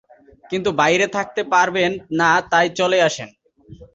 [0.51, 3.29] কিন্তু বাইরে থাকতে পারবেন না তাই চলে আসেন।